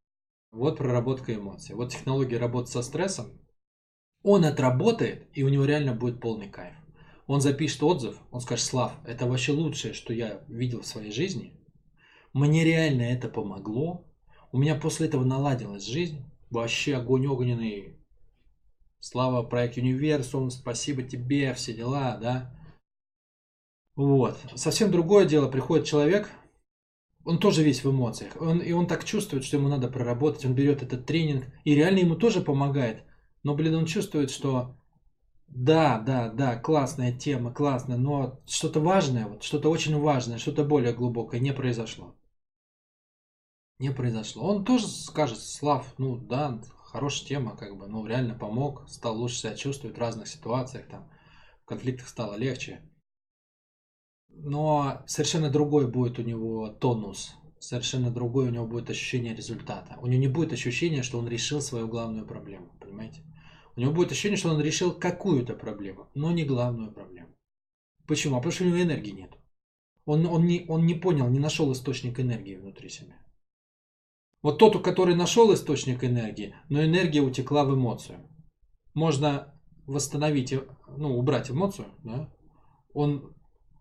Вот 0.52 0.78
проработка 0.78 1.34
эмоций. 1.34 1.74
Вот 1.74 1.90
технология 1.90 2.38
работы 2.38 2.70
со 2.70 2.82
стрессом. 2.82 3.40
Он 4.22 4.44
отработает, 4.44 5.28
и 5.32 5.42
у 5.42 5.48
него 5.48 5.64
реально 5.64 5.94
будет 5.94 6.20
полный 6.20 6.48
кайф. 6.48 6.74
Он 7.26 7.40
запишет 7.40 7.82
отзыв, 7.82 8.18
он 8.30 8.40
скажет, 8.40 8.64
Слав, 8.64 8.92
это 9.04 9.26
вообще 9.26 9.52
лучшее, 9.52 9.94
что 9.94 10.12
я 10.12 10.44
видел 10.46 10.82
в 10.82 10.86
своей 10.86 11.10
жизни. 11.10 11.54
Мне 12.32 12.64
реально 12.64 13.02
это 13.02 13.28
помогло. 13.28 14.04
У 14.52 14.58
меня 14.58 14.74
после 14.74 15.08
этого 15.08 15.24
наладилась 15.24 15.86
жизнь. 15.86 16.24
Вообще 16.50 16.96
огонь 16.96 17.26
огненный. 17.26 17.96
Слава 19.00 19.42
проект 19.42 19.76
Универсум, 19.76 20.50
спасибо 20.50 21.02
тебе, 21.02 21.52
все 21.54 21.74
дела, 21.74 22.16
да. 22.16 22.54
Вот. 23.96 24.38
Совсем 24.54 24.90
другое 24.90 25.24
дело, 25.24 25.48
приходит 25.48 25.86
человек, 25.86 26.28
он 27.24 27.38
тоже 27.38 27.62
весь 27.62 27.84
в 27.84 27.90
эмоциях. 27.90 28.36
Он, 28.40 28.58
и 28.58 28.72
он 28.72 28.86
так 28.86 29.04
чувствует, 29.04 29.44
что 29.44 29.56
ему 29.56 29.68
надо 29.68 29.88
проработать. 29.88 30.44
Он 30.44 30.54
берет 30.54 30.82
этот 30.82 31.06
тренинг, 31.06 31.46
и 31.64 31.74
реально 31.74 32.00
ему 32.00 32.16
тоже 32.16 32.40
помогает. 32.40 33.04
Но, 33.42 33.54
блин, 33.54 33.74
он 33.74 33.86
чувствует, 33.86 34.30
что 34.30 34.76
да, 35.46 36.00
да, 36.00 36.28
да, 36.28 36.56
классная 36.56 37.12
тема, 37.12 37.52
классная, 37.52 37.96
но 37.96 38.40
что-то 38.46 38.80
важное, 38.80 39.26
вот 39.26 39.42
что-то 39.42 39.70
очень 39.70 39.98
важное, 39.98 40.38
что-то 40.38 40.64
более 40.64 40.92
глубокое 40.92 41.40
не 41.40 41.52
произошло. 41.52 42.16
Не 43.78 43.90
произошло. 43.90 44.48
Он 44.48 44.64
тоже 44.64 44.88
скажет, 44.88 45.38
Слав, 45.38 45.94
ну 45.98 46.16
да, 46.16 46.60
хорошая 46.84 47.28
тема, 47.28 47.56
как 47.56 47.76
бы, 47.76 47.86
ну 47.86 48.06
реально 48.06 48.34
помог, 48.34 48.88
стал 48.88 49.16
лучше 49.16 49.36
себя 49.36 49.54
чувствовать 49.54 49.96
в 49.96 50.00
разных 50.00 50.28
ситуациях, 50.28 50.86
там, 50.88 51.08
в 51.62 51.66
конфликтах 51.66 52.08
стало 52.08 52.34
легче. 52.34 52.80
Но 54.36 55.02
совершенно 55.06 55.50
другой 55.50 55.90
будет 55.90 56.18
у 56.18 56.22
него 56.22 56.68
тонус, 56.68 57.34
совершенно 57.58 58.10
другое 58.10 58.48
у 58.48 58.52
него 58.52 58.66
будет 58.66 58.90
ощущение 58.90 59.34
результата. 59.34 59.96
У 60.00 60.06
него 60.06 60.20
не 60.20 60.28
будет 60.28 60.52
ощущения, 60.52 61.02
что 61.02 61.18
он 61.18 61.28
решил 61.28 61.60
свою 61.60 61.88
главную 61.88 62.26
проблему, 62.26 62.70
понимаете? 62.80 63.22
У 63.76 63.80
него 63.80 63.92
будет 63.92 64.12
ощущение, 64.12 64.36
что 64.36 64.50
он 64.50 64.60
решил 64.60 64.92
какую-то 64.92 65.54
проблему, 65.54 66.08
но 66.14 66.30
не 66.30 66.44
главную 66.44 66.92
проблему. 66.92 67.28
Почему? 68.06 68.36
А 68.36 68.38
потому 68.38 68.52
что 68.52 68.64
у 68.64 68.68
него 68.68 68.82
энергии 68.82 69.10
нет. 69.10 69.30
Он, 70.04 70.26
он, 70.26 70.46
не, 70.46 70.66
он 70.68 70.84
не 70.84 70.94
понял, 70.94 71.28
не 71.28 71.38
нашел 71.38 71.72
источник 71.72 72.20
энергии 72.20 72.56
внутри 72.56 72.90
себя. 72.90 73.16
Вот 74.42 74.58
тот, 74.58 74.82
который 74.84 75.14
нашел 75.14 75.52
источник 75.54 76.04
энергии, 76.04 76.54
но 76.68 76.84
энергия 76.84 77.20
утекла 77.20 77.64
в 77.64 77.74
эмоцию. 77.74 78.18
Можно 78.92 79.58
восстановить, 79.86 80.54
ну, 80.86 81.18
убрать 81.18 81.50
эмоцию, 81.50 81.88
да? 82.04 82.30
он 82.92 83.34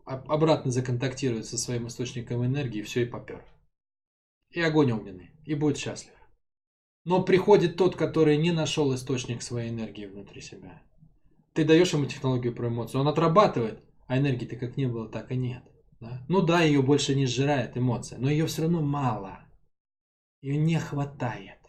обратно 0.05 0.72
законтактирует 0.72 1.45
со 1.45 1.57
своим 1.57 1.88
источником 1.88 2.45
энергии, 2.45 2.81
все 2.81 3.03
и 3.03 3.05
попер. 3.05 3.45
И 4.51 4.62
огонь 4.62 4.91
огненный, 4.91 5.31
и 5.45 5.55
будет 5.55 5.77
счастлив. 5.77 6.13
Но 7.05 7.24
приходит 7.24 7.75
тот, 7.75 7.95
который 7.95 8.38
не 8.38 8.51
нашел 8.51 8.93
источник 8.93 9.41
своей 9.41 9.69
энергии 9.69 10.05
внутри 10.05 10.41
себя. 10.41 10.81
Ты 11.53 11.65
даешь 11.65 11.93
ему 11.93 12.05
технологию 12.05 12.55
про 12.55 12.69
эмоцию, 12.69 13.01
он 13.01 13.07
отрабатывает, 13.07 13.79
а 14.07 14.17
энергии-то 14.17 14.55
как 14.55 14.77
не 14.77 14.88
было, 14.88 15.07
так 15.07 15.31
и 15.31 15.36
нет. 15.36 15.63
Да? 16.00 16.25
Ну 16.27 16.41
да, 16.41 16.62
ее 16.62 16.81
больше 16.81 17.15
не 17.15 17.25
сжирает 17.25 17.77
эмоция, 17.77 18.19
но 18.19 18.29
ее 18.29 18.45
все 18.48 18.63
равно 18.63 18.81
мало. 18.81 19.39
Ее 20.41 20.57
не 20.57 20.77
хватает. 20.79 21.60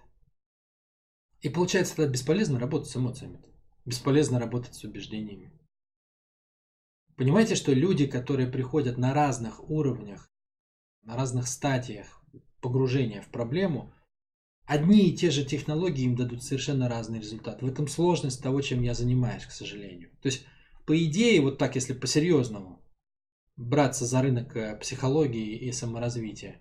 И 1.41 1.49
получается, 1.49 1.95
тогда 1.95 2.11
бесполезно 2.11 2.59
работать 2.59 2.89
с 2.89 2.97
эмоциями. 2.97 3.41
Бесполезно 3.85 4.41
работать 4.41 4.75
с 4.75 4.83
убеждениями. 4.83 5.53
Понимаете, 7.17 7.55
что 7.55 7.73
люди, 7.73 8.07
которые 8.07 8.49
приходят 8.49 8.99
на 8.99 9.15
разных 9.15 9.71
уровнях, 9.71 10.29
на 11.03 11.17
разных 11.17 11.47
стадиях 11.47 12.23
погружения 12.61 13.21
в 13.21 13.29
проблему, 13.29 13.93
одни 14.67 15.09
и 15.09 15.17
те 15.17 15.31
же 15.31 15.45
технологии 15.45 16.05
им 16.05 16.17
дадут 16.17 16.43
совершенно 16.43 16.89
разный 16.89 17.21
результат. 17.21 17.63
В 17.63 17.67
этом 17.67 17.87
сложность 17.87 18.43
того, 18.43 18.61
чем 18.63 18.83
я 18.83 18.95
занимаюсь, 18.95 19.45
к 19.45 19.53
сожалению. 19.53 20.11
То 20.23 20.27
есть, 20.27 20.47
по 20.87 21.05
идее, 21.05 21.41
вот 21.41 21.59
так, 21.59 21.77
если 21.77 21.93
по-серьезному 21.93 22.83
браться 23.57 24.07
за 24.07 24.21
рынок 24.21 24.57
э, 24.57 24.77
психологии 24.77 25.57
и 25.57 25.71
саморазвития, 25.71 26.61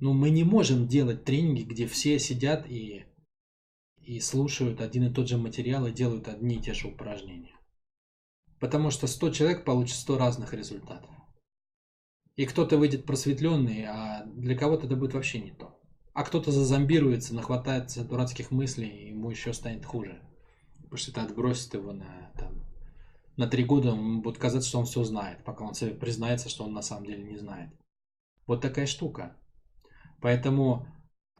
ну, 0.00 0.12
мы 0.12 0.30
не 0.30 0.44
можем 0.44 0.86
делать 0.86 1.24
тренинги, 1.24 1.62
где 1.62 1.86
все 1.86 2.18
сидят 2.18 2.70
и, 2.70 3.06
и 4.02 4.20
слушают 4.20 4.80
один 4.80 5.04
и 5.04 5.12
тот 5.12 5.28
же 5.28 5.38
материал 5.38 5.86
и 5.86 5.92
делают 5.92 6.28
одни 6.28 6.56
и 6.56 6.62
те 6.62 6.74
же 6.74 6.88
упражнения. 6.88 7.57
Потому 8.60 8.90
что 8.90 9.06
100 9.06 9.30
человек 9.30 9.64
получит 9.64 9.96
100 9.96 10.18
разных 10.18 10.52
результатов. 10.52 11.10
И 12.36 12.46
кто-то 12.46 12.76
выйдет 12.76 13.04
просветленный, 13.04 13.84
а 13.84 14.24
для 14.26 14.56
кого-то 14.56 14.86
это 14.86 14.96
будет 14.96 15.14
вообще 15.14 15.40
не 15.40 15.50
то. 15.50 15.80
А 16.14 16.24
кто-то 16.24 16.50
зазомбируется, 16.50 17.34
нахватается 17.34 18.04
дурацких 18.04 18.50
мыслей, 18.50 18.88
и 18.88 19.08
ему 19.10 19.30
еще 19.30 19.52
станет 19.52 19.84
хуже. 19.84 20.22
Потому 20.76 20.96
что 20.96 21.10
это 21.10 21.22
отбросит 21.22 21.74
его 21.74 21.92
на, 21.92 22.32
там, 22.36 22.64
на 23.36 23.46
три 23.46 23.64
года, 23.64 23.90
ему 23.90 24.22
будет 24.22 24.38
казаться, 24.38 24.68
что 24.68 24.78
он 24.80 24.86
все 24.86 25.04
знает, 25.04 25.44
пока 25.44 25.64
он 25.64 25.74
себе 25.74 25.92
признается, 25.92 26.48
что 26.48 26.64
он 26.64 26.72
на 26.72 26.82
самом 26.82 27.06
деле 27.06 27.22
не 27.22 27.38
знает. 27.38 27.70
Вот 28.46 28.60
такая 28.60 28.86
штука. 28.86 29.36
Поэтому 30.20 30.86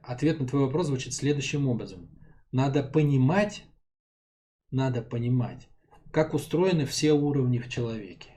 ответ 0.03 0.39
на 0.41 0.47
твой 0.47 0.63
вопрос 0.63 0.89
звучит 0.89 1.15
следующим 1.15 1.69
образом. 1.69 2.09
Надо 2.53 2.83
понимать, 2.83 3.65
надо 4.71 5.03
понимать, 5.03 5.69
как 6.13 6.35
устроены 6.35 6.87
все 6.87 7.13
уровни 7.13 7.59
в 7.59 7.69
человеке. 7.69 8.31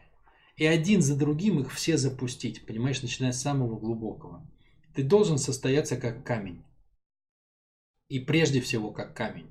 И 0.57 0.65
один 0.65 1.01
за 1.01 1.15
другим 1.17 1.59
их 1.59 1.71
все 1.73 1.97
запустить, 1.97 2.65
понимаешь, 2.65 3.01
начиная 3.01 3.31
с 3.31 3.41
самого 3.41 3.79
глубокого. 3.79 4.47
Ты 4.93 5.03
должен 5.03 5.37
состояться 5.37 5.97
как 5.97 6.25
камень. 6.25 6.63
И 8.09 8.19
прежде 8.19 8.61
всего 8.61 8.91
как 8.91 9.15
камень. 9.15 9.47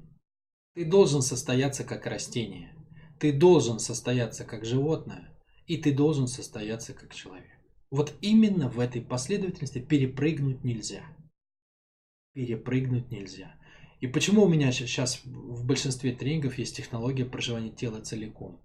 Ты 0.74 0.84
должен 0.84 1.22
состояться 1.22 1.82
как 1.82 2.06
растение. 2.06 2.74
Ты 3.18 3.32
должен 3.32 3.78
состояться 3.78 4.44
как 4.44 4.64
животное. 4.64 5.36
И 5.66 5.78
ты 5.78 5.92
должен 5.94 6.28
состояться 6.28 6.92
как 6.92 7.14
человек. 7.14 7.50
Вот 7.90 8.14
именно 8.20 8.68
в 8.68 8.78
этой 8.78 9.02
последовательности 9.02 9.80
перепрыгнуть 9.80 10.62
нельзя. 10.62 11.02
Перепрыгнуть 12.34 13.10
нельзя. 13.10 13.54
И 14.00 14.06
почему 14.06 14.44
у 14.44 14.48
меня 14.48 14.72
сейчас 14.72 15.22
в 15.24 15.66
большинстве 15.66 16.12
тренингов 16.12 16.56
есть 16.56 16.76
технология 16.76 17.26
проживания 17.26 17.70
тела 17.70 18.00
целиком? 18.00 18.60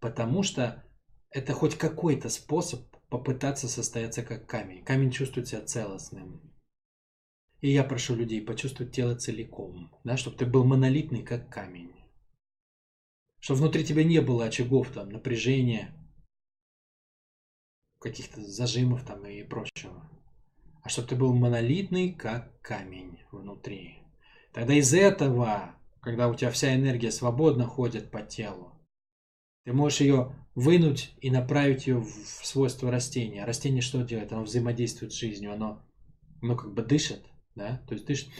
Потому 0.00 0.44
что 0.44 0.84
это 1.30 1.52
хоть 1.52 1.76
какой-то 1.76 2.28
способ 2.28 2.86
попытаться 3.08 3.68
состояться 3.68 4.22
как 4.22 4.46
камень. 4.46 4.84
Камень 4.84 5.10
чувствует 5.10 5.48
себя 5.48 5.62
целостным. 5.62 6.40
И 7.60 7.70
я 7.70 7.82
прошу 7.82 8.14
людей 8.14 8.40
почувствовать 8.40 8.94
тело 8.94 9.16
целиком, 9.16 9.90
да, 10.04 10.16
чтобы 10.16 10.36
ты 10.36 10.46
был 10.46 10.64
монолитный, 10.64 11.22
как 11.22 11.50
камень. 11.50 11.92
Чтобы 13.40 13.60
внутри 13.60 13.84
тебя 13.84 14.04
не 14.04 14.20
было 14.20 14.44
очагов 14.44 14.90
там, 14.90 15.08
напряжения, 15.08 15.94
каких-то 17.98 18.40
зажимов 18.42 19.04
там 19.04 19.26
и 19.26 19.42
прочего. 19.42 20.08
А 20.82 20.88
чтобы 20.88 21.08
ты 21.08 21.16
был 21.16 21.34
монолитный, 21.34 22.12
как 22.12 22.60
камень 22.60 23.18
внутри. 23.32 24.05
Тогда 24.56 24.72
из 24.72 24.94
этого, 24.94 25.74
когда 26.00 26.28
у 26.28 26.34
тебя 26.34 26.50
вся 26.50 26.74
энергия 26.74 27.10
свободно 27.10 27.66
ходит 27.66 28.10
по 28.10 28.22
телу, 28.22 28.72
ты 29.66 29.74
можешь 29.74 30.00
ее 30.00 30.34
вынуть 30.54 31.12
и 31.20 31.30
направить 31.30 31.86
ее 31.86 31.98
в 31.98 32.08
свойства 32.42 32.90
растения. 32.90 33.44
Растение 33.44 33.82
что 33.82 34.02
делает? 34.02 34.32
Оно 34.32 34.44
взаимодействует 34.44 35.12
с 35.12 35.16
жизнью, 35.16 35.52
оно, 35.52 35.84
оно 36.40 36.56
как 36.56 36.72
бы 36.72 36.82
дышит, 36.82 37.22
да, 37.54 37.82
то 37.86 37.92
есть 37.92 38.06
дышит, 38.06 38.30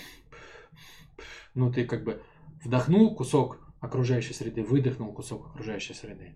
ну 1.53 1.71
ты 1.71 1.85
как 1.85 2.03
бы 2.03 2.23
вдохнул 2.65 3.15
кусок 3.15 3.61
окружающей 3.81 4.33
среды, 4.33 4.63
выдохнул 4.63 5.13
кусок 5.13 5.49
окружающей 5.49 5.93
среды. 5.93 6.33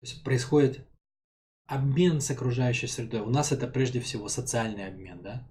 То 0.00 0.06
есть 0.06 0.22
происходит 0.22 0.86
обмен 1.66 2.20
с 2.20 2.30
окружающей 2.30 2.86
средой. 2.86 3.22
У 3.22 3.30
нас 3.30 3.50
это 3.50 3.66
прежде 3.66 3.98
всего 3.98 4.28
социальный 4.28 4.86
обмен, 4.86 5.22
да? 5.22 5.50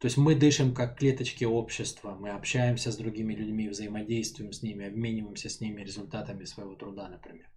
То 0.00 0.06
есть 0.06 0.16
мы 0.16 0.36
дышим 0.36 0.74
как 0.74 0.96
клеточки 0.96 1.44
общества, 1.44 2.14
мы 2.14 2.30
общаемся 2.30 2.92
с 2.92 2.96
другими 2.96 3.34
людьми, 3.34 3.68
взаимодействуем 3.68 4.52
с 4.52 4.62
ними, 4.62 4.86
обмениваемся 4.86 5.48
с 5.48 5.60
ними 5.60 5.82
результатами 5.82 6.44
своего 6.44 6.76
труда, 6.76 7.08
например. 7.08 7.50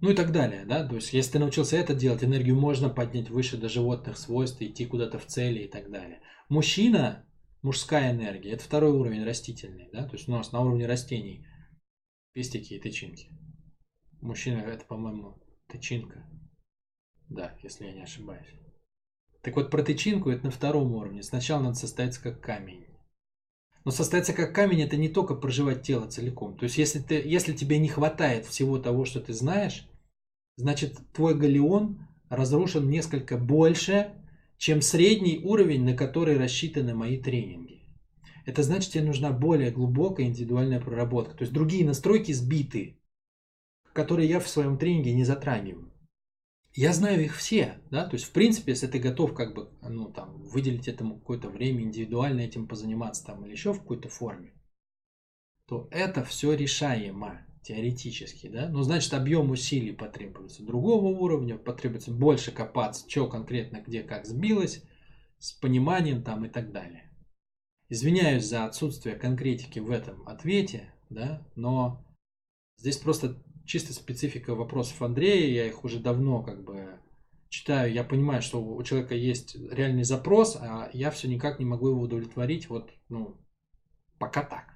Ну 0.00 0.10
и 0.10 0.14
так 0.14 0.32
далее, 0.32 0.64
да, 0.64 0.86
то 0.86 0.96
есть 0.96 1.12
если 1.12 1.32
ты 1.32 1.38
научился 1.38 1.76
это 1.76 1.94
делать, 1.94 2.24
энергию 2.24 2.56
можно 2.56 2.88
поднять 2.88 3.28
выше 3.28 3.58
до 3.58 3.68
животных 3.68 4.16
свойств, 4.16 4.60
идти 4.62 4.86
куда-то 4.86 5.18
в 5.18 5.26
цели 5.26 5.60
и 5.60 5.68
так 5.68 5.90
далее. 5.90 6.22
Мужчина, 6.48 7.24
мужская 7.60 8.10
энергия, 8.10 8.52
это 8.52 8.64
второй 8.64 8.92
уровень 8.92 9.22
растительный, 9.22 9.90
да, 9.92 10.08
то 10.08 10.16
есть 10.16 10.28
у 10.28 10.32
нас 10.32 10.50
на 10.50 10.60
уровне 10.60 10.86
растений 10.86 11.46
пестики 12.32 12.74
и 12.74 12.80
тычинки. 12.80 13.28
Мужчина 14.22 14.60
это, 14.60 14.84
по-моему, 14.86 15.40
тычинка, 15.68 16.26
да, 17.28 17.56
если 17.62 17.84
я 17.84 17.92
не 17.92 18.02
ошибаюсь. 18.02 18.48
Так 19.42 19.56
вот, 19.56 19.70
про 19.70 19.82
тычинку 19.82 20.30
это 20.30 20.46
на 20.46 20.50
втором 20.50 20.94
уровне. 20.94 21.22
Сначала 21.22 21.62
надо 21.62 21.74
состояться 21.74 22.22
как 22.22 22.40
камень. 22.40 22.86
Но 23.84 23.90
состояться 23.90 24.32
как 24.32 24.54
камень 24.54 24.82
это 24.82 24.96
не 24.96 25.08
только 25.08 25.34
проживать 25.34 25.82
тело 25.82 26.06
целиком. 26.06 26.56
То 26.56 26.64
есть, 26.64 26.78
если, 26.78 27.00
ты, 27.00 27.16
если 27.16 27.52
тебе 27.52 27.78
не 27.78 27.88
хватает 27.88 28.46
всего 28.46 28.78
того, 28.78 29.04
что 29.04 29.20
ты 29.20 29.32
знаешь, 29.32 29.88
значит, 30.56 30.96
твой 31.12 31.34
галеон 31.34 32.06
разрушен 32.28 32.88
несколько 32.88 33.36
больше, 33.36 34.12
чем 34.58 34.80
средний 34.80 35.40
уровень, 35.42 35.84
на 35.84 35.94
который 35.94 36.38
рассчитаны 36.38 36.94
мои 36.94 37.20
тренинги. 37.20 37.82
Это 38.46 38.62
значит, 38.62 38.92
тебе 38.92 39.02
нужна 39.02 39.32
более 39.32 39.72
глубокая 39.72 40.26
индивидуальная 40.26 40.80
проработка. 40.80 41.34
То 41.34 41.42
есть 41.42 41.52
другие 41.52 41.84
настройки 41.84 42.30
сбиты, 42.30 43.00
которые 43.92 44.28
я 44.28 44.38
в 44.38 44.48
своем 44.48 44.78
тренинге 44.78 45.12
не 45.12 45.24
затрагиваю 45.24 45.91
я 46.74 46.92
знаю 46.92 47.24
их 47.24 47.36
все, 47.36 47.80
да, 47.90 48.06
то 48.06 48.14
есть, 48.14 48.26
в 48.26 48.32
принципе, 48.32 48.72
если 48.72 48.86
ты 48.86 48.98
готов 48.98 49.34
как 49.34 49.54
бы, 49.54 49.70
ну, 49.82 50.10
там, 50.10 50.42
выделить 50.42 50.88
этому 50.88 51.18
какое-то 51.18 51.48
время, 51.48 51.82
индивидуально 51.82 52.40
этим 52.40 52.66
позаниматься 52.66 53.24
там 53.24 53.44
или 53.44 53.52
еще 53.52 53.72
в 53.72 53.80
какой-то 53.80 54.08
форме, 54.08 54.54
то 55.66 55.88
это 55.90 56.24
все 56.24 56.54
решаемо 56.54 57.46
теоретически, 57.62 58.48
да, 58.48 58.68
но 58.68 58.82
значит 58.82 59.14
объем 59.14 59.50
усилий 59.50 59.92
потребуется 59.92 60.64
другого 60.64 61.06
уровня, 61.06 61.56
потребуется 61.56 62.10
больше 62.10 62.50
копаться, 62.52 63.08
что 63.08 63.28
конкретно 63.28 63.82
где 63.86 64.02
как 64.02 64.26
сбилось, 64.26 64.82
с 65.38 65.52
пониманием 65.52 66.22
там 66.22 66.44
и 66.44 66.48
так 66.48 66.72
далее. 66.72 67.10
Извиняюсь 67.88 68.46
за 68.46 68.64
отсутствие 68.64 69.16
конкретики 69.16 69.78
в 69.78 69.90
этом 69.90 70.26
ответе, 70.26 70.92
да, 71.10 71.46
но 71.54 72.04
здесь 72.82 72.96
просто 72.96 73.40
чисто 73.64 73.92
специфика 73.92 74.56
вопросов 74.56 75.00
Андрея, 75.02 75.48
я 75.54 75.66
их 75.68 75.84
уже 75.84 76.00
давно 76.00 76.42
как 76.42 76.64
бы 76.64 76.98
читаю, 77.48 77.92
я 77.92 78.02
понимаю, 78.02 78.42
что 78.42 78.60
у 78.60 78.82
человека 78.82 79.14
есть 79.14 79.54
реальный 79.70 80.02
запрос, 80.02 80.56
а 80.60 80.90
я 80.92 81.12
все 81.12 81.28
никак 81.28 81.60
не 81.60 81.64
могу 81.64 81.90
его 81.90 82.00
удовлетворить, 82.00 82.68
вот, 82.68 82.90
ну, 83.08 83.36
пока 84.18 84.42
так. 84.42 84.71